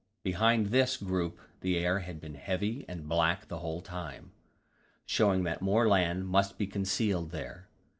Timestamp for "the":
1.59-1.77, 3.49-3.59